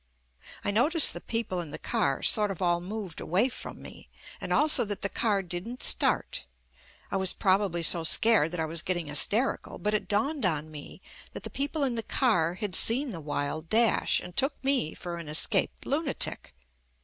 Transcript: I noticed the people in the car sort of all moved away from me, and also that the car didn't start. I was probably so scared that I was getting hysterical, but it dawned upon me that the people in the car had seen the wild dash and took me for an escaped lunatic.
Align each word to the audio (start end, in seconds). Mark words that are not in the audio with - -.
I 0.65 0.71
noticed 0.71 1.13
the 1.13 1.21
people 1.21 1.59
in 1.61 1.69
the 1.69 1.77
car 1.77 2.23
sort 2.23 2.49
of 2.49 2.59
all 2.59 2.81
moved 2.81 3.21
away 3.21 3.49
from 3.49 3.83
me, 3.83 4.09
and 4.41 4.51
also 4.51 4.83
that 4.83 5.03
the 5.03 5.09
car 5.09 5.43
didn't 5.43 5.83
start. 5.83 6.45
I 7.11 7.17
was 7.17 7.33
probably 7.33 7.83
so 7.83 8.03
scared 8.03 8.49
that 8.49 8.59
I 8.59 8.65
was 8.65 8.81
getting 8.81 9.05
hysterical, 9.05 9.77
but 9.77 9.93
it 9.93 10.07
dawned 10.07 10.43
upon 10.43 10.71
me 10.71 11.01
that 11.33 11.43
the 11.43 11.51
people 11.51 11.83
in 11.83 11.93
the 11.93 12.01
car 12.01 12.55
had 12.55 12.73
seen 12.73 13.11
the 13.11 13.21
wild 13.21 13.69
dash 13.69 14.19
and 14.19 14.35
took 14.35 14.55
me 14.63 14.95
for 14.95 15.17
an 15.17 15.29
escaped 15.29 15.85
lunatic. 15.85 16.55